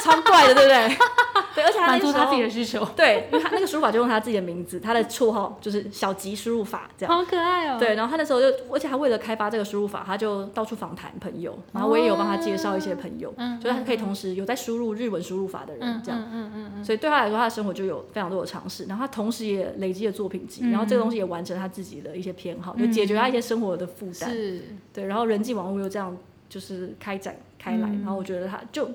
[0.02, 0.96] 超怪的，对不对？
[1.54, 7.14] 对，而且他那个时候满足他自己的需求，对，因为他那个输入法就用他自己的名字，他的绰号就是小吉输入法这样。
[7.14, 16.20] 好可爱哦，对，然后他那时候就，而且他为了开发这个输入法，他就到处访谈朋友，然后我也有帮他介绍一些朋友，嗯就是他可以同时有在输入日文输入法的人嗯，这样。
[16.32, 24.30] 嗯嗯嗯所以对他来说，他的生活就有非常多的尝试，然后他同时也累积了作品集，然后这个东西也完成他自己的一些偏好，就解决他一些生活的负嗯，担。
[24.30, 24.62] 是，
[24.94, 26.16] 对，然后人际网络又这样
[26.48, 28.88] 就是开展开来，然后我觉得他就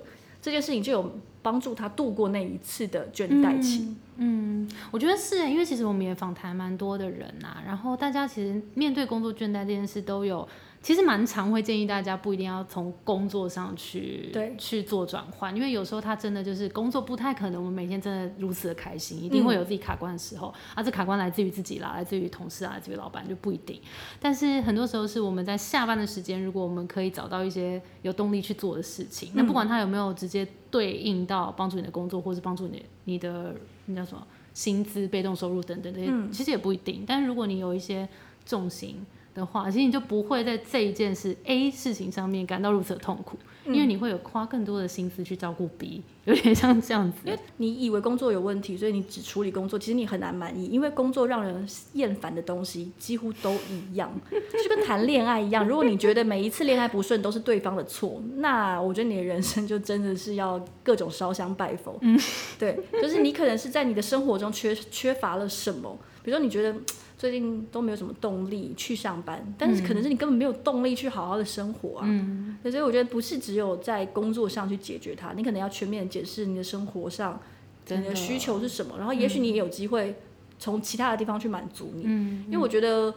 [0.48, 3.93] 这件事情就有帮助他度过那一次的倦怠期。
[4.16, 10.48] 嗯，我觉得是欸，因为其实我们也访谈蛮多的人呐、然后大家其实面对工作倦怠这件事都有，
[10.88, 23.81] 其实蛮常会建议大家不一定要从工作上去对去做转换，因为有时候他真的就是工作不太可能，我们每天真的如此的开心，一定会有自己卡关的时候，啊，这卡关来自于自己啦，来自于同事啊，来自于老板就不一定，
[24.17, 33.53] 但是很多时候是我们在下班的时间，如果我们可以找到一些有动力去做的事情，那不管他有没有直接对应到帮助你的工作，或是帮助你你的
[33.88, 37.03] 那叫什么薪资、被动收入等等这些，其实也不一定。
[37.05, 38.07] 但是如果你有一些
[38.45, 39.05] 重心
[39.38, 47.19] 的话，其实你就不会在这一件事 A 事情上面感到如此的痛苦，因为你会有花更多的心思去照顾 B，有点像这样子。
[47.23, 55.67] 因为你以为工作有问题，所以你只处理工作，其实你很难满意，因为工作让人厌烦的东西几乎都一样， 就跟谈恋爱一样。
[55.67, 61.95] 如果你觉得每一次恋爱不顺都是对方的错，那我觉得你的人生就真的是要各种烧香拜佛。
[62.01, 62.19] 嗯，
[62.57, 66.75] 对，就是你可能是在你的生活中缺缺乏了什么，比如说你觉得。
[67.18, 72.05] 最近都没有什么动力去上班，但是可能是你根本没有动力去好好的生活啊。
[72.05, 77.39] 嗯，所以我觉得不是只有在工作上去解决它，你可能要全面地检视你的生活上
[77.88, 80.15] 的你的需求是什么，然后也许你也有机会
[80.59, 82.03] 从其他的地方去满足你。
[82.05, 83.11] 嗯，因为我觉得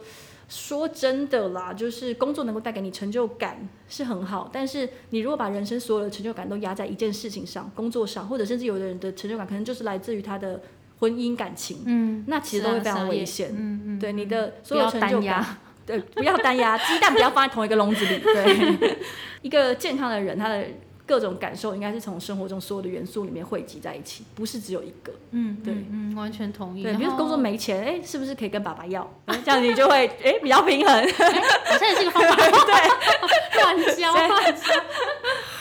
[0.49, 10.59] 说真的啦，就是工作能够带给你成就感是很好，但是你如果把人生所有的成就感都压在一件事情上，工作上，或者甚至有的人的成就感可能就是来自于他的
[11.01, 13.49] 婚姻感情，嗯，那其实都会非常危险。
[13.57, 18.19] 嗯嗯，对你的所有成就感单压，，对，不要单压， 鸡蛋不要放在同一个笼子里。
[18.19, 18.97] 对，
[19.41, 20.63] 一个健康的人，他的
[21.07, 25.11] 各种感受应该是从生活中所有的元素里面汇集在一起，不是只有一个。
[25.31, 26.83] 嗯，对嗯，嗯完全同意。
[26.83, 29.11] 对，比如工作没钱，哎，是不是可以跟爸爸要？
[29.43, 30.93] 这样你就会哎比较平衡。
[30.93, 34.61] 好像也是一个方法， 对，乱教乱教。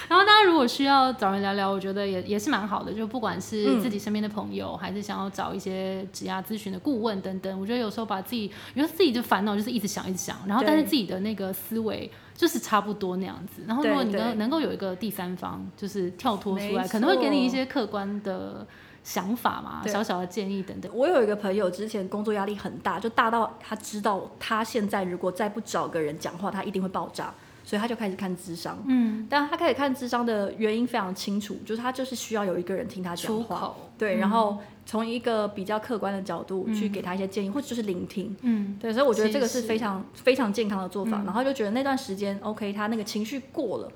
[0.09, 2.93] 然后，当然，如果需要找人聊聊，我觉得也也是蛮好的。
[2.93, 13.63] 就不管是嗯自己身边的朋友，还是想要找一些职业咨询的顾问等等，我觉得有时候把自己，因为自己的烦恼就是一直想一直想，然后但是自己的那个思维就是差不多那样子。
[13.67, 18.67] 然后，如果你能能够有一个第三方，就是跳脱出来，可能会给你一些客观的
[19.03, 20.91] 想法嘛，小小的建议等等。
[20.95, 27.33] 我有一个朋友，之前工作压力很大，就大到他知道他现在如果再不找个人讲话，他一定会爆炸，
[27.65, 28.83] 所以他就开始看智商。
[28.87, 34.19] 嗯，但他开始看智商的原因非常清楚，就是他就是需要有一个人听他讲话，对，嗯。
[34.19, 38.35] 然后从一个比较客观的角度去给他一些建议，或者就是聆听。
[38.43, 41.21] 嗯，对，所以我觉得这个是非常非常健康的做法。
[41.23, 41.25] 嗯。
[41.25, 43.93] 然后就觉得那段时间，OK，他那个情绪过了，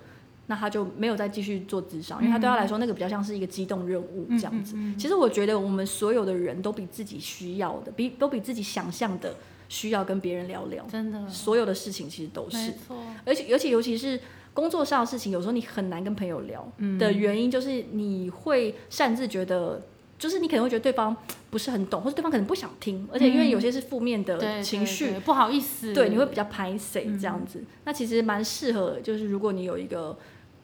[0.46, 4.76] 那他就没有再继续做智商，因为他对他来说那个比较像是一个机动任务这样子。
[4.76, 4.98] 嗯嗯嗯。
[4.98, 9.34] 其实我觉得我们所有的人都比自己需要的，比都比自己想象的
[9.74, 10.84] 需要跟别人聊聊。
[10.86, 14.20] 真的所有的事情其实都没是，错，而且而且尤其是
[14.52, 19.82] 工作上的事情，有时候你很难跟朋友聊嗯的原因，就是你会擅自觉得。
[20.16, 21.14] 就是你可能会觉得对方
[21.50, 27.62] 不是很懂，或者对方可能不想听，而且因为有些是负面的情绪，对不好意思，对，你会比较拍谁嗯这样子。
[27.84, 30.16] 那其实蛮适合，就是如果你有一个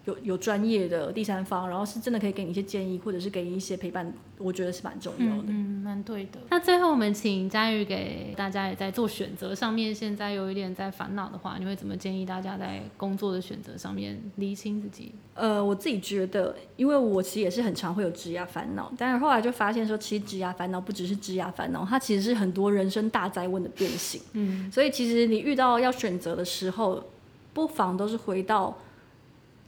[0.07, 5.45] 有有专业的第三方，然后是真的可以给你一些建议，或者是给你一些陪伴，我觉得是蛮重要的。
[5.49, 6.41] 嗯，蛮对的。
[6.49, 15.13] 那最后我们请佳玉给大家也在做选择上面，现在有一点在烦恼的话，你会怎么建议大家在工作的选择上面厘清自己？
[15.35, 24.21] 呃，我自己觉得，因为我其实也是很常会有职涯烦恼，但是后来就发现说，其实职涯烦恼不只是职涯烦恼，它其实是很多人生大灾问的变形。
[24.33, 27.05] 嗯，所以其实你遇到要选择的时候，
[27.53, 28.75] 不妨都是回到。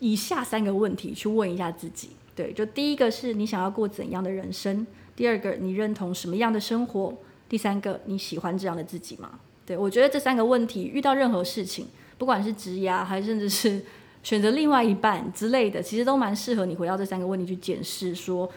[0.03, 4.85] 以下三个问题去问一下自己，对，就第一个是你想要过怎样的人生，
[5.15, 7.17] 第二个你认同什么样的生活，
[7.49, 9.39] 第三个你喜欢这样的自己吗？
[9.65, 11.87] 对我觉得这三个问题遇到任何事情，
[12.19, 13.81] 不管是职涯还是甚至是
[14.25, 18.51] 选择另外一半之类的，其实都蛮适合你回到这三个问题去检视，说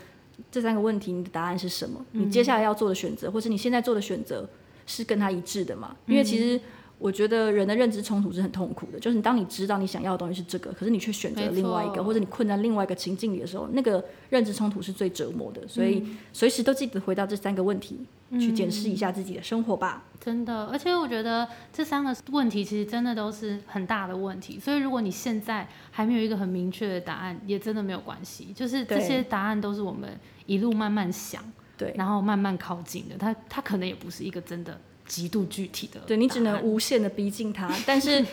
[0.50, 2.04] 这三个问题你的答案是什么？
[2.14, 4.50] 你接下来要做的选择，或是你现在做的选择
[4.88, 5.96] 是跟他一致的吗？
[6.08, 6.60] 因为其实。
[6.98, 15.68] 我觉得人的认知冲突是很痛苦的，就是当你知道你想要的东西是这个，可是你却选择另外一个，或者你困在另外一个情境里的时候，那个认知冲突是最折磨的。
[15.68, 18.00] 所以随时都记得回到这三个问题，
[18.40, 20.04] 去检视一下自己的生活吧。
[20.22, 24.58] 真的，而且我觉得这三个问题其实真的都是很大的问题。
[24.58, 28.54] 所以如果你现在还没有一个很明确的答案，也真的没有关系。
[28.56, 30.10] 就是这些答案都是我们
[30.46, 31.44] 一路慢慢想，
[31.78, 33.16] 对，然后慢慢靠近的。
[33.18, 34.80] 它它可能也不是一个真的。
[35.08, 38.26] 极度具体的，对你只能无限的逼近他， 但是，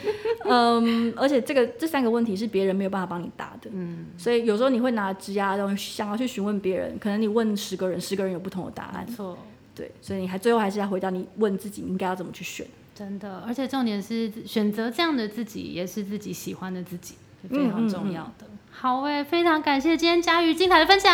[0.45, 9.37] 嗯，而且这个这三个问题是别人没有办法帮你答的，嗯，所以有时候你会拿枝丫东西想要去询问别人，可能你问十个人，十个人有不同的答案，错，
[9.75, 17.17] 对，所以你还最后还是要回到你问自己应该要怎么去选，真的，而且重点是选择这样的自己，也是自己喜欢的自己，
[17.51, 18.47] 非常重要的。
[18.71, 21.13] 好诶，非常感谢今天佳瑜精彩的分享，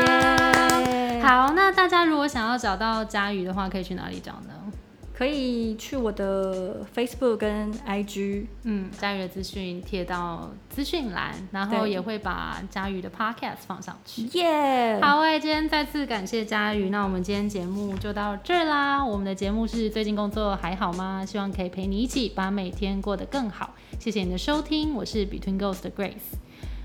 [0.00, 1.20] 耶！
[1.22, 4.54] 好，那大家如果想要找到佳瑜的话，可以去哪里找呢？
[5.20, 14.22] 可以去我的 Facebook 跟 IG，嗯，佳宇的资讯贴到资讯栏，然后也会把佳宇的 Podcast 放上去。
[14.38, 19.04] 耶，好诶，今天再次感谢佳宇，那我们今天节目就到这儿啦。
[19.04, 21.22] 我们的节目是最近工作还好吗？
[21.26, 23.74] 希望可以陪你一起把每天过得更好。
[23.98, 26.40] 谢谢你的收听，我是 Between Ghost 的 Grace。